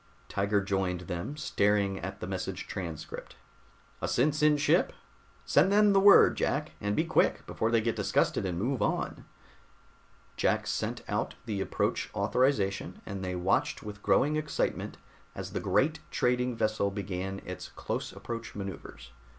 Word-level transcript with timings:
Tiger 0.29 0.63
joined 0.63 1.01
them, 1.01 1.37
staring 1.37 1.99
at 1.99 2.19
the 2.21 2.25
message 2.25 2.65
transcript. 2.65 3.35
"A 4.01 4.07
SinSin 4.07 4.57
ship! 4.57 4.93
Send 5.45 5.71
them 5.71 5.93
the 5.93 5.99
word, 5.99 6.35
Jack, 6.37 6.71
and 6.81 6.95
be 6.95 7.03
quick, 7.05 7.45
before 7.45 7.69
they 7.69 7.81
get 7.81 7.97
disgusted 7.97 8.43
and 8.43 8.57
move 8.57 8.81
on." 8.81 9.25
Jack 10.37 10.65
sent 10.65 11.03
out 11.07 11.35
the 11.45 11.61
approach 11.61 12.09
authorization, 12.15 12.99
and 13.05 13.23
they 13.23 13.35
watched 13.35 13.83
with 13.83 14.01
growing 14.01 14.37
excitement 14.37 14.97
as 15.35 15.51
the 15.51 15.59
great 15.59 15.99
trading 16.09 16.55
vessel 16.55 16.89
began 16.89 17.39
its 17.45 17.67
close 17.69 18.11
approach 18.11 18.55
maneuvers. 18.55 19.11